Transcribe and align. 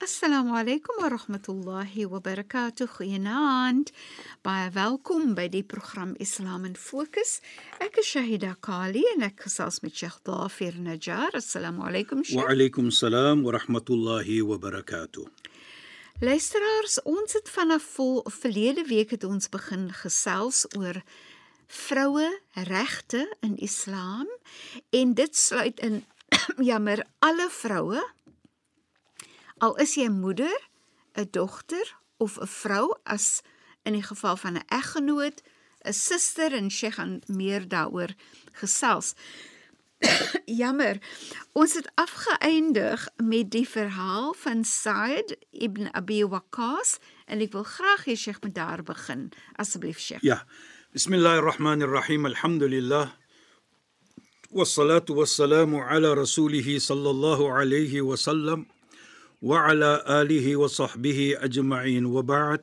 Assalamu 0.00 0.56
alaykum 0.56 0.96
wa 1.02 1.10
rahmatullahi 1.10 2.06
wa 2.06 2.20
barakatuh. 2.20 2.88
Goeienaand. 2.88 3.90
Baie 4.42 4.70
welkom 4.72 5.34
by 5.34 5.44
die 5.52 5.60
program 5.62 6.14
Islam 6.18 6.64
in 6.64 6.72
Fokus. 6.72 7.42
Ek 7.84 7.98
is 8.00 8.08
Shahida 8.08 8.54
Kali 8.64 9.02
en 9.12 9.26
ek 9.26 9.42
gesels 9.44 9.82
met 9.84 9.92
Sheikh 9.92 10.22
Dafir 10.24 10.78
Najjar. 10.80 11.36
Assalamu 11.36 11.84
alaykum 11.84 12.24
Sheikh. 12.24 12.40
Wa 12.40 12.48
alaykum 12.48 12.88
salaam 12.88 13.42
wa 13.44 13.52
rahmatullahi 13.58 14.40
wa 14.40 14.56
barakatuh. 14.56 15.26
Luisteraars, 16.24 17.02
ons 17.04 17.36
het 17.36 17.52
vanaf 17.52 17.84
vol, 17.98 18.22
verlede 18.40 18.86
week 18.88 19.12
het 19.12 19.28
ons 19.28 19.52
begin 19.52 19.90
gesels 20.00 20.64
oor 20.78 21.02
vroue 21.68 22.30
regte 22.72 23.26
in 23.44 23.60
Islam 23.60 24.24
en 24.96 25.12
dit 25.12 25.36
sluit 25.36 25.76
in 25.84 26.00
jammer 26.70 27.04
alle 27.20 27.50
vroue 27.52 28.00
al 29.59 29.75
is 29.75 29.95
jy 29.95 30.07
'n 30.07 30.19
moeder, 30.19 30.57
'n 31.13 31.27
dogter 31.31 31.95
of 32.17 32.37
'n 32.39 32.47
vrou 32.47 32.97
as 33.03 33.41
in 33.83 33.93
die 33.93 34.03
geval 34.03 34.37
van 34.37 34.57
'n 34.57 34.67
eggenoot, 34.67 35.41
'n 35.85 35.93
suster 35.93 36.53
en 36.53 36.69
sy 36.69 36.91
gaan 36.91 37.21
meer 37.27 37.67
daaroor 37.67 38.13
gesels. 38.51 39.15
Jammer. 40.45 40.99
Ons 41.53 41.73
het 41.73 41.91
afgeëindig 41.95 43.07
met 43.23 43.51
die 43.51 43.67
verhaal 43.69 44.33
van 44.33 44.63
Said 44.63 45.37
ibn 45.51 45.89
Abi 45.91 46.23
Waqqas 46.25 46.97
en 47.25 47.41
ek 47.41 47.51
wil 47.55 47.63
graag 47.63 48.05
hê 48.05 48.15
Sheikh 48.15 48.41
moet 48.43 48.55
daar 48.55 48.83
begin. 48.83 49.31
Asseblief 49.55 49.99
Sheikh. 49.99 50.21
Ja. 50.21 50.43
Bismillahirrahmanirrahim. 50.91 52.25
Alhamdulillah. 52.25 53.11
والصلاه 54.55 55.05
والسلام 55.09 55.75
على 55.75 56.13
رسوله 56.13 56.79
صلى 56.79 57.09
الله 57.09 57.51
عليه 57.51 58.01
وسلم 58.01 58.65
وعلى 59.41 60.03
اله 60.07 60.55
وصحبه 60.55 61.35
اجمعين 61.37 62.05
وبعد 62.05 62.61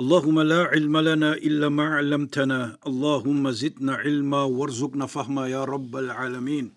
اللهم 0.00 0.40
لا 0.40 0.62
علم 0.62 0.96
لنا 0.98 1.32
الا 1.34 1.68
ما 1.68 1.84
علمتنا 1.96 2.78
اللهم 2.86 3.50
زدنا 3.50 3.94
علما 3.94 4.42
وارزقنا 4.42 5.06
فهما 5.06 5.48
يا 5.48 5.64
رب 5.64 5.96
العالمين 5.96 6.72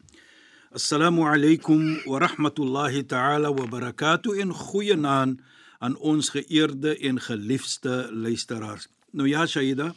السلام 0.76 1.22
عليكم 1.22 1.98
ورحمه 2.08 2.58
الله 2.60 3.02
تعالى 3.02 3.48
وبركاته 3.48 4.42
in 4.44 4.54
goeienaand 4.54 5.42
aan 5.80 5.96
ons 5.98 6.30
geëerde 6.30 6.98
en 6.98 7.20
geliefde 7.20 8.10
luisteraars 8.12 8.90
nou 9.12 9.28
ja 9.30 9.46
Shaida 9.46 9.94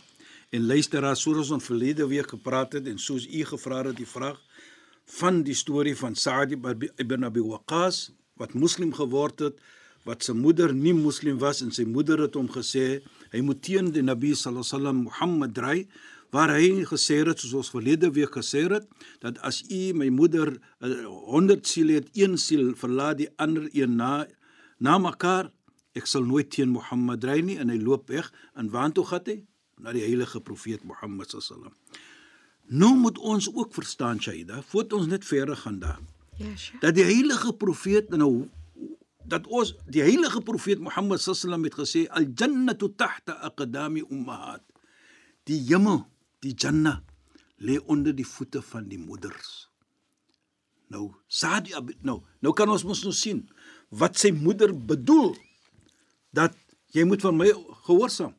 en 0.50 0.66
luisteraars 0.66 1.22
soos 1.22 1.50
ons 1.50 1.64
verlede 1.64 2.06
week 2.06 2.30
gepraat 2.30 2.72
het 2.72 2.86
en 2.86 2.98
soos 2.98 3.26
u 3.26 3.44
gevra 3.44 3.82
het 3.88 3.96
die 3.96 4.08
vraag 4.08 4.38
van 5.20 5.42
die 5.42 5.54
storie 5.54 5.96
van 5.96 6.14
Sa'd 6.14 6.52
ibn 6.96 7.24
Abi 7.24 7.42
Waqqas 7.42 8.10
wat 8.39 8.53
moslim 8.53 8.93
geword 8.95 9.39
het 9.47 9.59
wat 10.05 10.25
sy 10.25 10.35
moeder 10.37 10.73
nie 10.73 10.93
moslim 10.93 11.39
was 11.41 11.63
en 11.65 11.71
sy 11.73 11.85
moeder 11.89 12.21
het 12.25 12.35
hom 12.37 12.49
gesê 12.53 13.01
hy 13.33 13.41
moet 13.45 13.61
teen 13.65 13.91
die 13.95 14.03
Nabi 14.05 14.33
sallallahu 14.35 14.61
alaihi 14.61 14.73
wasallam 14.73 15.01
Mohammed 15.07 15.55
dry 15.57 15.77
waar 16.35 16.51
hy 16.53 16.83
gesê 16.89 17.21
het 17.25 17.41
soos 17.41 17.55
ons 17.61 17.71
verlede 17.73 18.11
week 18.13 18.35
gesê 18.37 18.65
het 18.69 18.87
dat 19.23 19.39
as 19.49 19.63
u 19.71 19.81
my 19.97 20.09
moeder 20.13 20.55
100 20.81 21.67
siele 21.67 21.99
het 22.01 22.09
een 22.13 22.37
siel 22.37 22.73
verlaat 22.77 23.21
die 23.23 23.29
ander 23.41 23.69
een 23.73 23.95
na 23.97 24.25
na 24.77 24.97
mekaar 25.01 25.51
ek 25.95 26.09
sal 26.11 26.25
nooit 26.27 26.51
teen 26.51 26.73
Mohammed 26.75 27.21
dry 27.23 27.39
nie 27.41 27.57
en 27.61 27.71
hy 27.71 27.79
loop 27.79 28.11
weg 28.11 28.31
en 28.59 28.69
waantoe 28.69 29.05
gaan 29.07 29.29
hy? 29.31 29.39
Na 29.79 29.91
die 29.95 30.03
heilige 30.03 30.41
profeet 30.43 30.83
Mohammed 30.83 31.31
sallallahu 31.31 31.71
alaihi 31.71 31.71
wasallam 31.71 32.03
nou 32.81 32.93
moet 32.97 33.17
ons 33.17 33.47
ook 33.53 33.73
verstaan 33.73 34.21
Shaida 34.21 34.61
voordat 34.69 34.99
ons 34.99 35.09
net 35.09 35.25
verder 35.25 35.57
gaan 35.63 35.79
daar 35.79 36.01
Ja, 36.37 36.55
Sheikh. 36.57 36.81
dat 36.81 36.95
die 36.95 37.03
heilige 37.07 37.53
profeet 37.53 38.09
nou 38.09 38.49
dat 39.25 39.47
ons 39.47 39.73
die 39.89 40.01
heilige 40.05 40.41
profeet 40.45 40.79
Mohammed 40.83 41.21
sallam 41.23 41.63
het 41.63 41.73
gesê 41.79 42.05
al 42.09 42.27
jannatu 42.37 42.89
tahta 42.95 43.37
aqdami 43.47 44.03
ummahat 44.09 44.61
die 45.47 45.61
hemel 45.69 46.03
die 46.43 46.53
janna 46.53 47.03
lê 47.57 47.79
onder 47.87 48.13
die 48.15 48.27
voete 48.27 48.61
van 48.61 48.89
die 48.91 48.99
moeders 48.99 49.69
nou 50.91 51.13
Saadi 51.27 51.71
nou 52.05 52.19
nou 52.41 52.53
kan 52.53 52.69
ons 52.69 52.83
mos 52.85 53.03
nou 53.07 53.13
sien 53.15 53.45
wat 53.89 54.17
sy 54.19 54.31
moeder 54.35 54.73
bedoel 54.75 55.33
dat 56.35 56.53
jy 56.93 57.03
moet 57.07 57.21
van 57.23 57.37
my 57.39 57.47
gehoorsaam 57.87 58.35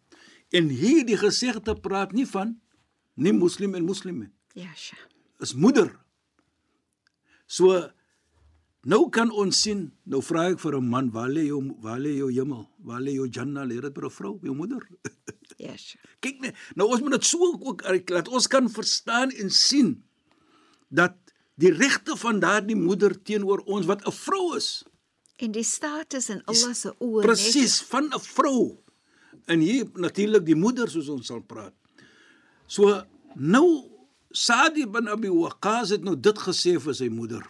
en 0.54 0.68
hier 0.70 1.02
die 1.08 1.16
gesegde 1.18 1.74
praat 1.80 2.12
nie 2.12 2.26
van 2.28 2.58
nie 3.16 3.32
moslim 3.32 3.74
en 3.74 3.84
moslime 3.88 4.30
Ja, 4.54 4.70
Sheikh. 4.76 5.02
is 5.40 5.54
moeder 5.54 5.90
So 7.46 7.90
nou 8.86 9.08
kan 9.10 9.30
ons 9.30 9.62
sien, 9.62 9.92
nou 10.04 10.20
vra 10.22 10.50
ek 10.50 10.60
vir 10.62 10.76
'n 10.76 10.88
man, 10.88 11.10
waar 11.10 11.28
lê 11.28 11.46
jou 11.46 11.62
waar 11.82 11.98
lê 11.98 12.16
jou 12.16 12.30
hemel? 12.30 12.68
Waar 12.78 13.00
lê 13.00 13.14
jou 13.14 13.28
janna? 13.28 13.64
Lê 13.64 13.80
dit 13.80 13.94
by 13.94 14.06
'n 14.06 14.10
vrou, 14.10 14.38
jou 14.42 14.54
moeder? 14.54 14.82
Ja, 15.56 15.72
Sheikh. 15.76 16.04
Kyk 16.20 16.40
net, 16.40 16.56
nou 16.76 16.90
ons 16.90 17.00
moet 17.00 17.12
dit 17.12 17.24
so 17.24 17.38
ook 17.38 17.82
laat 18.10 18.28
ons 18.28 18.46
kan 18.46 18.68
verstaan 18.68 19.30
en 19.30 19.50
sien 19.50 20.02
dat 20.88 21.14
die 21.56 21.72
regte 21.72 22.16
van 22.16 22.40
daardie 22.40 22.76
moeder 22.76 23.14
teenoor 23.22 23.62
ons 23.64 23.86
wat 23.86 24.04
'n 24.06 24.12
vrou 24.12 24.56
is. 24.56 24.84
En 25.36 25.52
die 25.52 25.64
status 25.64 26.28
in 26.28 26.42
Allah 26.44 26.74
se 26.74 26.92
oë. 26.98 27.22
Presies, 27.22 27.82
van 27.82 28.12
'n 28.12 28.20
vrou. 28.20 28.76
En 29.46 29.60
hier 29.60 29.86
natuurlik 29.94 30.44
die 30.44 30.54
moeder 30.54 30.88
soos 30.90 31.08
ons 31.08 31.26
sal 31.26 31.40
praat. 31.40 31.74
So 32.66 33.02
nou 33.34 33.95
Sadi 34.36 34.84
bin 34.84 35.08
Abi 35.08 35.30
Waqqas 35.32 35.94
het 35.94 36.02
nou 36.04 36.12
dit 36.12 36.38
gesê 36.44 36.74
vir 36.82 36.94
sy 36.98 37.08
moeder. 37.08 37.44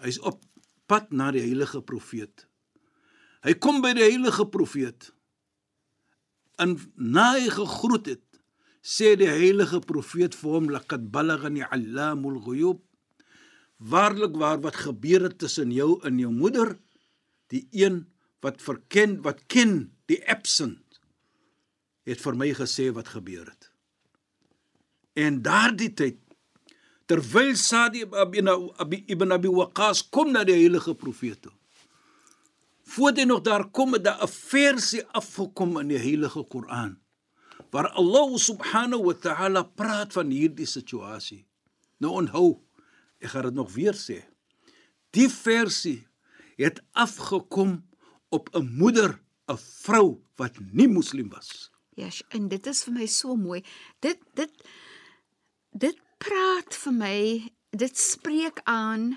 Hy's 0.00 0.16
op 0.24 0.38
pad 0.88 1.10
na 1.12 1.30
die 1.36 1.42
heilige 1.44 1.82
profeet. 1.84 2.46
Hy 3.44 3.52
kom 3.60 3.82
by 3.84 3.92
die 3.98 4.06
heilige 4.06 4.46
profeet. 4.48 5.10
En 6.56 6.78
na 6.96 7.34
hy 7.34 7.50
gegroet 7.52 8.08
het, 8.14 8.24
sê 8.80 9.12
die 9.20 9.28
heilige 9.28 9.82
profeet 9.84 10.36
vir 10.38 10.56
hom 10.56 10.70
laqad 10.72 11.10
balagani 11.12 11.66
allamul 11.68 12.40
ghuyub. 12.46 12.80
Waarlik 13.84 14.40
waar 14.40 14.62
wat 14.64 14.80
gebeur 14.80 15.28
het 15.28 15.36
tussen 15.44 15.74
jou 15.76 15.98
en 16.08 16.22
jou 16.22 16.32
moeder, 16.32 16.72
die 17.52 17.66
een 17.76 18.06
wat 18.40 18.64
verken 18.64 19.20
wat 19.26 19.44
ken 19.52 19.92
die 20.08 20.22
absent 20.24 20.80
het 22.08 22.20
vir 22.20 22.36
my 22.36 22.52
gesê 22.56 22.88
wat 22.96 23.12
gebeur 23.12 23.44
het. 23.44 23.73
En 25.14 25.42
daardie 25.42 25.92
tyd 25.94 26.18
terwyl 27.06 27.54
Sadi 27.56 28.02
ibn 28.02 28.48
Abi 28.48 29.04
ibn 29.06 29.32
Abi 29.32 29.48
Waqqas 29.48 30.02
kom 30.10 30.32
na 30.32 30.44
die 30.44 30.56
heilige 30.56 30.94
profeet 30.94 31.42
toe. 31.42 31.52
Voordat 32.94 33.22
hy 33.22 33.28
nog 33.28 33.42
daar 33.46 33.68
kom 33.70 33.92
het 33.92 34.04
daar 34.04 34.22
'n 34.22 34.28
versie 34.28 35.04
afgekom 35.12 35.78
in 35.80 35.88
die 35.88 35.98
heilige 35.98 36.44
Koran 36.44 36.98
waar 37.74 37.90
Allah 37.98 38.36
subhanahu 38.38 39.10
wa 39.10 39.14
ta'ala 39.18 39.62
praat 39.62 40.12
van 40.14 40.30
hierdie 40.30 40.66
situasie. 40.66 41.42
Nou 41.98 42.12
onthou, 42.22 42.60
ek 43.18 43.34
gaan 43.34 43.48
dit 43.48 43.54
nog 43.58 43.72
weer 43.74 43.98
sê. 43.98 44.20
Die 45.10 45.26
versie 45.26 46.06
het 46.60 46.78
afgekom 46.92 47.82
op 48.30 48.48
'n 48.54 48.66
moeder, 48.78 49.18
'n 49.50 49.58
vrou 49.58 50.22
wat 50.36 50.54
nie 50.72 50.88
moslim 50.88 51.28
was. 51.28 51.70
Ja, 51.94 52.10
en 52.28 52.48
dit 52.48 52.66
is 52.66 52.84
vir 52.84 52.92
my 52.92 53.06
so 53.06 53.36
mooi. 53.36 53.64
Dit 54.00 54.18
dit 54.34 54.50
dit 55.74 55.98
praat 56.22 56.74
vir 56.84 56.92
my, 56.96 57.18
dit 57.74 57.98
spreek 57.98 58.60
aan 58.70 59.16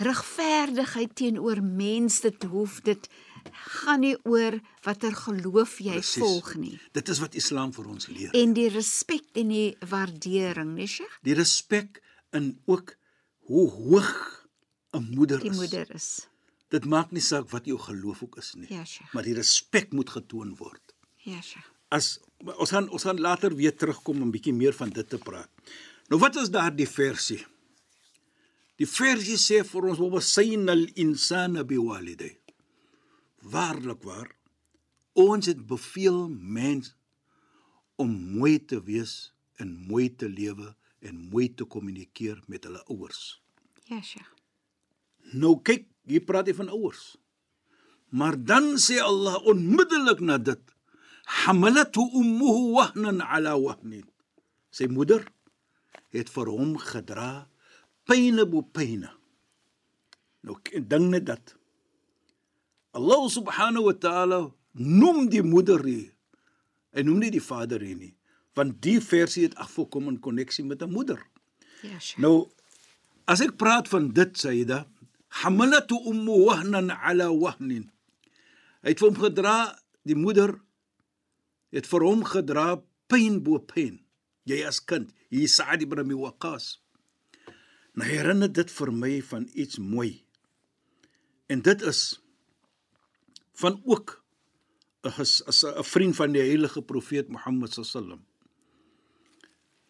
regverdigheid 0.00 1.14
teenoor 1.16 1.60
mense. 1.62 2.20
Dit 2.24 2.42
hoef 2.50 2.80
dit 2.86 3.08
gaan 3.80 4.00
nie 4.02 4.16
oor 4.26 4.56
watter 4.84 5.14
geloof 5.14 5.78
jy 5.80 5.92
Precies. 6.00 6.22
volg 6.22 6.54
nie. 6.60 6.76
Dit 6.96 7.08
is 7.12 7.20
wat 7.22 7.34
Islam 7.38 7.72
vir 7.76 7.86
ons 7.92 8.08
leer. 8.10 8.32
En 8.34 8.52
die 8.56 8.68
respek 8.74 9.28
en 9.38 9.52
die 9.52 9.76
waardering, 9.88 10.74
nee 10.74 10.86
Sheikh, 10.90 11.18
Die 11.22 11.34
respek 11.38 12.00
in 12.34 12.56
ook 12.66 12.96
hoe 13.46 13.68
hoog 13.70 14.42
'n 14.92 15.06
moeder 15.14 15.38
die 15.40 15.50
is. 15.50 15.56
moeder 15.56 15.94
is. 15.94 16.26
dit 16.68 16.84
maak 16.84 17.12
nie 17.12 17.20
saak 17.22 17.50
wat 17.50 17.64
jou 17.66 17.78
geloof 17.78 18.22
ook 18.22 18.36
is 18.36 18.54
nie. 18.54 18.66
Ja, 18.72 18.84
Sheikh. 18.84 19.12
Maar 19.14 19.22
die 19.22 19.34
respek 19.34 19.92
moet 19.92 20.10
getoon 20.10 20.56
word. 20.56 20.94
Ja, 21.16 21.40
Sheikh. 21.40 21.70
As 21.88 22.18
ons 22.44 22.70
gaan 22.70 22.88
ons 22.90 23.06
gaan 23.08 23.20
later 23.20 23.54
weer 23.56 23.74
terugkom 23.74 24.22
om 24.22 24.32
bietjie 24.34 24.54
meer 24.54 24.76
van 24.76 24.90
dit 24.90 25.08
te 25.08 25.18
praat. 25.18 25.50
Nou 26.10 26.20
wat 26.22 26.36
is 26.40 26.52
daardie 26.52 26.88
versie? 26.88 27.42
Die 28.76 28.88
versie 28.88 29.38
sê 29.40 29.62
vir 29.64 29.88
ons 29.90 30.00
wa 30.02 30.10
wasaynal 30.18 30.84
insana 31.00 31.64
biwalidayhi. 31.64 32.36
Waarlik 33.46 34.02
waar 34.04 34.32
ons 35.16 35.46
het 35.48 35.62
beveel 35.66 36.26
mens 36.28 36.92
om 37.96 38.12
mooi 38.36 38.58
te 38.60 38.82
wees 38.84 39.32
en 39.62 39.72
mooi 39.88 40.10
te 40.12 40.28
lewe 40.28 40.74
en 41.00 41.28
mooi 41.30 41.48
te 41.54 41.64
kommunikeer 41.64 42.42
met 42.50 42.66
hulle 42.68 42.82
ouers. 42.92 43.38
Ja, 43.88 44.02
Sheikh. 44.02 44.28
Nou 45.32 45.56
kyk, 45.64 45.86
hier 46.06 46.24
praat 46.26 46.50
hy 46.50 46.54
van 46.58 46.70
ouers. 46.74 47.14
Maar 48.14 48.36
dan 48.38 48.76
sê 48.82 48.98
Allah 49.02 49.40
onmiddellik 49.48 50.20
na 50.20 50.36
dit: 50.38 50.62
"Hamalatu 51.26 52.06
ummuhu 52.14 52.72
wahnan 52.78 53.20
ala 53.20 53.58
wahnin." 53.58 54.06
Sy 54.70 54.86
moeder 54.86 55.26
het 56.14 56.30
vir 56.30 56.48
hom 56.50 56.76
gedra 56.78 57.48
pyne 58.06 58.46
bo 58.46 58.62
pyne. 58.62 59.10
Nou 60.46 60.56
ding 60.62 61.10
net 61.10 61.26
dat 61.26 61.54
Allah 62.96 63.28
subhanahu 63.28 63.90
wa 63.90 63.96
ta'ala 63.96 64.38
noem 64.72 65.26
die 65.28 65.42
moeder 65.44 65.82
hier. 65.84 66.12
Hy 66.96 67.04
noem 67.04 67.26
nie 67.26 67.32
die 67.34 67.44
vader 67.44 67.82
hier 67.84 67.98
nie, 67.98 68.14
want 68.56 68.78
die 68.80 69.00
versie 69.04 69.44
het 69.44 69.56
afgekom 69.60 70.08
in 70.08 70.20
koneksie 70.20 70.64
met 70.64 70.82
'n 70.82 70.92
moeder. 70.92 71.20
Ja, 71.82 71.98
Sheikh. 72.00 72.20
Nou 72.20 72.48
as 73.26 73.40
ek 73.40 73.56
praat 73.56 73.88
van 73.88 74.12
dit 74.14 74.38
Saida, 74.38 74.86
hamalatu 75.42 75.98
ummu 76.08 76.46
wahnan 76.46 76.90
ala 76.90 77.28
wahnin. 77.32 77.90
Hy 78.82 78.94
het 78.94 78.98
vir 78.98 79.08
hom 79.08 79.18
gedra, 79.18 79.78
die 80.06 80.14
moeder 80.14 80.60
het 81.74 81.86
vir 81.86 82.04
hom 82.06 82.24
gedra 82.24 82.82
pyn 83.10 83.42
bo 83.42 83.58
pyn. 83.58 84.00
Jy 84.46 84.62
as 84.66 84.80
kind, 84.80 85.10
hier 85.30 85.48
Saad 85.50 85.82
ibn 85.82 85.98
Abi 85.98 86.14
Waqqas. 86.14 86.78
Nou 87.96 88.06
herinner 88.06 88.52
dit 88.52 88.70
vir 88.70 88.92
my 88.92 89.14
van 89.30 89.48
iets 89.54 89.78
mooi. 89.78 90.22
En 91.48 91.62
dit 91.62 91.82
is 91.82 92.20
van 93.56 93.80
ook 93.84 94.22
'n 95.02 95.20
as 95.20 95.64
'n 95.64 95.84
vriend 95.84 96.16
van 96.16 96.32
die 96.32 96.42
heilige 96.42 96.82
profeet 96.82 97.28
Mohammed 97.28 97.72
sallam. 97.72 98.24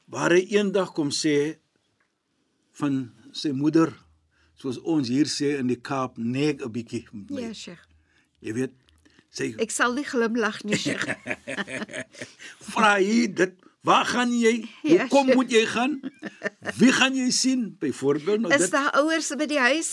Waar 0.05 0.31
hy 0.31 0.46
eendag 0.56 0.93
kom 0.93 1.11
sê 1.11 1.58
van 2.70 3.12
sy 3.32 3.50
moeder 3.50 4.06
soos 4.55 4.79
ons 4.79 5.08
hier 5.08 5.26
sê 5.26 5.58
in 5.58 5.67
die 5.67 5.81
Kaap 5.81 6.19
nek 6.19 6.62
'n 6.62 6.72
bietjie. 6.72 7.08
Ja, 7.29 7.52
Sheikh. 7.52 7.84
Jy 8.40 8.52
weet, 8.52 8.72
sy 9.36 9.52
Ek 9.62 9.72
sal 9.74 9.94
nie 9.96 10.04
glimlag 10.06 10.62
nie, 10.66 10.78
Sheikh. 10.80 11.06
vra 12.72 12.96
hy 12.98 13.26
dit, 13.36 13.54
waar 13.86 14.08
gaan 14.08 14.32
jy? 14.34 14.54
Ja, 14.86 15.04
Hoekom 15.06 15.32
moet 15.36 15.52
jy 15.52 15.62
gaan? 15.70 15.98
Wie 16.80 16.92
gaan 16.96 17.14
jy 17.18 17.28
sien? 17.34 17.66
Byvoorbeeld 17.80 18.44
nou 18.46 18.52
Is 18.54 18.66
dit 18.66 18.74
daar 18.74 18.90
ouers 19.02 19.30
by 19.38 19.46
die 19.50 19.60
huis? 19.62 19.92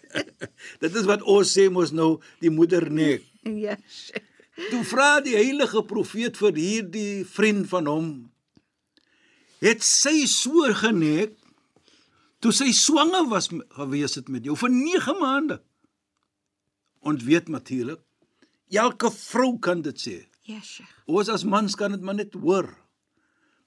dit 0.84 0.92
is 1.02 1.08
wat 1.10 1.24
ons 1.28 1.52
sê 1.52 1.68
mos 1.72 1.92
nou 1.92 2.14
die 2.44 2.52
moeder 2.52 2.88
nek. 2.90 3.26
Ja, 3.66 3.74
Sheikh. 3.90 4.28
Toe 4.68 4.82
vra 4.84 5.16
die 5.24 5.32
heilige 5.34 5.80
profeet 5.88 6.36
vir 6.38 6.58
hierdie 6.60 7.24
vriend 7.26 7.64
van 7.70 7.88
hom 7.88 8.08
het 9.64 9.80
sy 9.86 10.26
so 10.28 10.66
genek 10.76 11.32
toe 12.42 12.52
sy 12.54 12.68
swanger 12.76 13.24
was 13.30 13.48
gewees 13.78 14.18
het 14.18 14.28
met 14.30 14.44
jou 14.46 14.54
vir 14.58 14.70
9 14.74 15.14
maande. 15.22 15.56
Ons 17.02 17.24
weet 17.26 17.48
natuurlik 17.50 18.02
elke 18.72 19.10
vrou 19.10 19.58
kan 19.58 19.82
dit 19.82 19.98
sê. 20.00 20.16
Ja, 20.48 20.60
Sheikh. 20.60 20.90
Ons 21.06 21.28
as 21.28 21.44
mans 21.44 21.74
kan 21.78 21.92
dit 21.94 22.00
maar 22.02 22.14
net 22.18 22.34
hoor. 22.34 22.68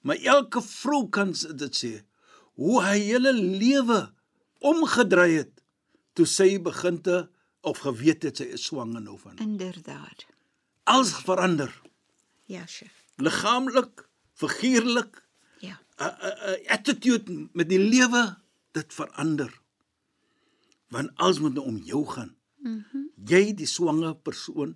Maar 0.02 0.18
elke 0.22 0.62
vrou 0.62 1.06
kan 1.10 1.31
dit 1.34 1.75
sê 1.75 1.94
hoe 2.56 2.81
hy 2.84 3.00
hele 3.00 3.34
lewe 3.34 4.00
omgedraai 4.63 5.38
het 5.42 5.63
toe 6.16 6.25
sy 6.25 6.56
begin 6.63 7.02
te 7.04 7.25
of 7.66 7.81
geweet 7.84 8.24
het 8.24 8.38
sy 8.38 8.46
is 8.56 8.66
swanger 8.69 9.02
nou 9.02 9.18
van. 9.19 9.38
Inderdaad. 9.44 10.25
Alles 10.84 11.13
verander. 11.25 11.72
Ja, 12.46 12.66
Sheikh. 12.68 12.94
liggaamlik, 13.18 14.07
figuurlik, 14.34 15.24
Ja. 15.60 15.80
'n 15.98 16.68
attitude 16.68 17.50
met 17.54 17.69
die 17.69 17.80
lewe 17.80 18.38
dit 18.72 18.94
verander. 18.94 19.62
Want 20.90 21.10
alles 21.16 21.40
moet 21.40 21.54
nou 21.54 21.66
om 21.66 21.78
jou 21.78 22.06
gaan. 22.06 22.36
Mhm. 22.57 22.74
Mm 22.94 23.04
jy 23.25 23.54
die 23.56 23.66
swanger 23.66 24.13
persoon, 24.16 24.75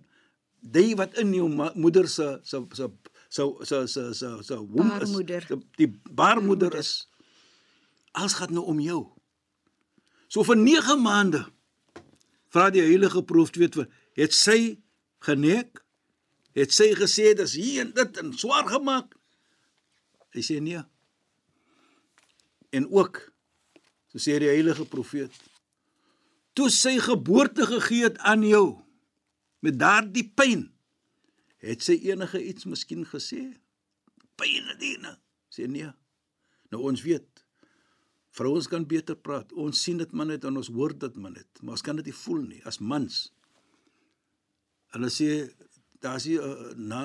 jy 0.61 0.95
wat 0.99 1.17
in 1.21 1.33
jou 1.33 1.47
moeder 1.75 2.07
se 2.07 2.39
se 2.43 2.61
se 2.73 2.89
se 3.29 3.45
se 3.63 3.87
se 3.87 4.13
se 4.13 4.29
se 4.43 4.57
womb 4.57 5.01
is, 5.01 5.13
die, 5.25 5.59
die 5.77 5.89
baarmoeder 6.11 6.75
is. 6.75 7.09
Alles 8.11 8.33
gaan 8.33 8.53
nou 8.53 8.65
om 8.65 8.79
jou. 8.79 9.03
So 10.27 10.43
vir 10.43 10.57
9 10.57 10.97
maande 11.01 11.45
vra 12.53 12.69
die 12.73 12.83
heilige 12.83 13.23
profeet 13.23 13.77
vir 13.77 13.89
het 14.17 14.33
sy 14.33 14.79
geneek 15.25 15.83
het 16.57 16.73
sy 16.73 16.91
gesê 16.97 17.33
dis 17.37 17.55
hier 17.55 17.85
en 17.85 17.93
dit 17.93 18.21
en 18.21 18.33
swaar 18.33 18.67
gemaak. 18.67 19.13
Hy 20.33 20.41
sê 20.45 20.59
nee. 20.61 20.81
En 22.73 22.89
ook 22.89 23.21
so 24.09 24.21
sê 24.21 24.39
die 24.41 24.49
heilige 24.51 24.85
profeet 24.89 25.33
toe 26.57 26.67
sy 26.73 26.97
geboorte 26.99 27.65
gegee 27.69 28.09
het 28.09 28.17
aan 28.27 28.43
jou 28.43 28.81
met 29.65 29.79
daardie 29.79 30.25
pyn 30.35 30.67
het 31.59 31.83
sy 31.83 31.97
enige 32.07 32.39
iets 32.39 32.67
miskien 32.69 33.03
gesê? 33.07 33.41
Pyn 34.39 34.69
diene. 34.79 35.17
Sê 35.51 35.67
nee. 35.67 35.89
Nou 36.71 36.85
ons 36.91 37.03
weet 37.03 37.43
vrouens 38.39 38.69
kan 38.71 38.85
beter 38.87 39.17
praat. 39.17 39.51
Ons 39.57 39.81
sien 39.83 39.99
dit 39.99 40.11
maar 40.15 40.29
net 40.29 40.45
en 40.47 40.59
ons 40.61 40.71
hoor 40.71 40.93
dit 40.95 41.15
maar 41.19 41.33
net, 41.33 41.61
maar 41.61 41.75
ons 41.75 41.83
kan 41.85 41.97
dit 41.99 42.07
nie 42.07 42.15
voel 42.21 42.43
nie 42.45 42.61
as 42.69 42.79
mans. 42.79 43.25
Hulle 44.93 45.09
sê 45.13 45.29
daar's 46.03 46.27
hier 46.29 46.45
uh, 46.45 46.69
na 46.77 47.03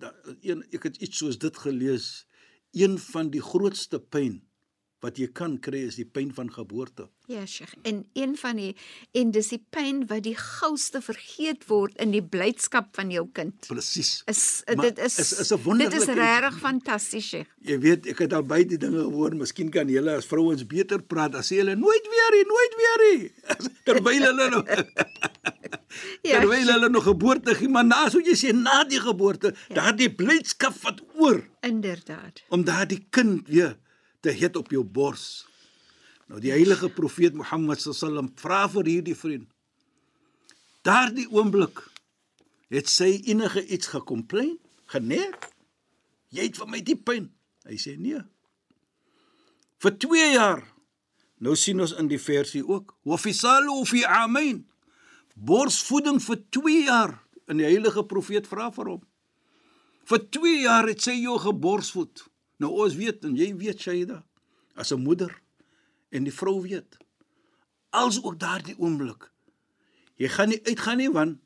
da, 0.00 0.12
een 0.44 0.64
ek 0.74 0.90
het 0.90 1.00
iets 1.02 1.22
soos 1.22 1.38
dit 1.40 1.62
gelees. 1.64 2.26
Een 2.74 2.98
van 2.98 3.30
die 3.32 3.42
grootste 3.42 4.00
pyn 4.02 4.42
wat 5.04 5.18
jy 5.20 5.26
kan 5.36 5.58
kry 5.60 5.82
is 5.90 5.98
die 6.00 6.06
pyn 6.08 6.30
van 6.32 6.48
geboorte. 6.52 7.10
Ja, 7.28 7.42
Sheikh. 7.48 7.72
En 7.88 8.02
een 8.16 8.34
van 8.40 8.56
die 8.56 8.70
en 9.16 9.30
dis 9.32 9.48
die 9.52 9.60
pyn 9.72 10.02
wat 10.08 10.22
die 10.26 10.34
gouste 10.36 11.00
vergeet 11.04 11.64
word 11.68 11.96
in 12.00 12.10
die 12.12 12.22
blydskap 12.24 12.90
van 12.96 13.10
jou 13.12 13.26
kind. 13.36 13.66
Presies. 13.68 14.22
Is 14.28 14.62
Maar 14.74 14.90
dit 14.90 14.98
is 15.06 15.18
is- 15.18 15.32
is 15.40 15.50
'n 15.52 15.56
dit 15.56 15.64
wonderlike 15.64 15.96
is 16.02 16.08
iets. 16.08 16.18
regtig 16.18 16.58
fantasties, 16.60 17.28
Sheikh. 17.28 17.48
Jy 17.60 17.78
weet, 17.80 18.06
ek 18.06 18.18
het 18.18 18.32
al 18.32 18.42
baie 18.42 18.64
die 18.66 18.78
dinge 18.78 19.02
gehoor. 19.04 19.36
Miskien 19.36 19.70
kan 19.70 19.88
julle 19.88 20.16
as 20.16 20.26
vrouens 20.26 20.66
beter 20.66 21.02
praat. 21.02 21.32
Dan 21.32 21.42
sê 21.42 21.56
hulle 21.60 21.76
nooit 21.76 22.08
weer 22.12 22.30
nie, 22.36 22.44
nooit 22.54 22.74
weer 22.80 22.98
nie. 23.08 23.32
Terwyl 23.86 24.22
hulle 24.22 24.48
nog 24.50 24.64
Ja, 26.22 26.40
terwyl 26.40 26.66
hulle 26.72 26.88
nog 26.88 27.04
geboorte 27.06 27.54
gee, 27.54 27.68
maar 27.68 27.84
na 27.84 28.08
so 28.10 28.18
jy 28.18 28.34
sê 28.34 28.52
na 28.56 28.82
die 28.84 28.98
geboorte, 29.00 29.54
ja. 29.68 29.74
daardie 29.74 30.10
blydskap 30.14 30.74
wat 30.82 31.00
oor 31.14 31.44
inderdaad. 31.62 32.42
om 32.48 32.64
daardie 32.64 33.06
kind 33.10 33.46
weer 33.48 33.76
te 34.24 34.32
het 34.32 34.56
op 34.56 34.72
jou 34.72 34.82
bors. 34.84 35.44
Nou 36.32 36.40
die 36.40 36.52
heilige 36.54 36.88
profeet 36.88 37.36
Mohammed 37.36 37.82
sallam 37.84 38.30
vra 38.40 38.64
vir 38.72 38.88
hierdie 38.88 39.16
vriend. 39.18 39.48
Daardie 40.84 41.26
oomblik 41.32 41.82
het 42.72 42.88
sy 42.90 43.20
enige 43.28 43.62
iets 43.72 43.92
gekomplain, 43.92 44.56
geneek. 44.92 45.50
Jy 46.34 46.48
het 46.48 46.60
vir 46.60 46.70
my 46.72 46.80
die 46.84 46.96
pyn. 46.96 47.28
Hy 47.68 47.76
sê 47.80 47.94
nee. 48.00 48.20
Vir 49.84 49.96
2 50.00 50.28
jaar. 50.34 50.64
Nou 51.44 51.54
sien 51.60 51.80
ons 51.80 51.92
in 52.00 52.08
die 52.08 52.20
versie 52.20 52.62
ook, 52.64 52.94
wa 53.04 53.18
fisalu 53.20 53.82
fi 53.88 54.04
amain. 54.08 54.62
Borsvoeding 55.34 56.20
vir 56.24 56.40
2 56.56 56.84
jaar. 56.88 57.18
En 57.48 57.60
die 57.60 57.68
heilige 57.68 58.04
profeet 58.08 58.48
vra 58.48 58.70
vir 58.72 58.94
hom. 58.94 59.02
Vir 60.08 60.24
2 60.36 60.54
jaar 60.64 60.88
het 60.88 61.04
sy 61.04 61.18
jou 61.20 61.36
geborsvoed. 61.40 62.24
Nou 62.62 62.70
ons 62.84 62.94
weet 62.94 63.24
en 63.24 63.36
jy 63.36 63.54
weet 63.56 63.80
Shaida 63.80 64.22
as 64.76 64.92
'n 64.92 65.02
moeder 65.02 65.30
en 66.10 66.24
die 66.24 66.32
vrou 66.32 66.60
weet. 66.62 66.96
Als 67.90 68.22
ook 68.22 68.38
daardie 68.38 68.74
oomblik. 68.78 69.30
Jy 70.16 70.28
gaan 70.28 70.48
nie 70.48 70.60
uitgaan 70.64 70.96
nie 70.96 71.10
want 71.10 71.38